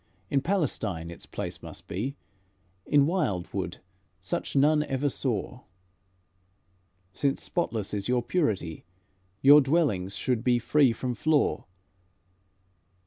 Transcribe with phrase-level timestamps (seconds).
[0.31, 2.15] In Palestine its place must be;
[2.87, 3.81] In wildwood
[4.19, 5.59] such none ever saw.
[7.13, 8.83] Since spotless is your purity,
[9.43, 11.65] Your dwellings should be free from flaw.